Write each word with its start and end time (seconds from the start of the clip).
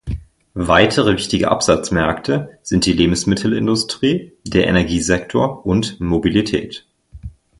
Weitere 0.55 1.13
wichtige 1.15 1.51
Absatzmärkte 1.51 2.57
sind 2.63 2.87
die 2.87 2.91
Lebensmittelindustrie, 2.93 4.33
der 4.47 4.65
Energiesektor 4.65 5.63
und 5.63 5.99
Mobilität. 5.99 6.87